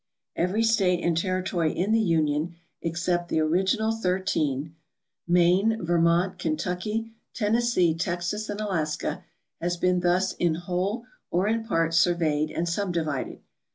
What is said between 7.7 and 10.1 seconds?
Texas, and Alaska, has been